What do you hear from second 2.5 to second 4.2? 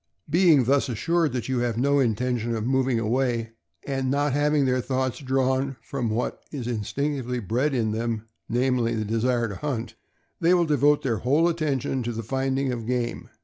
of moving away, and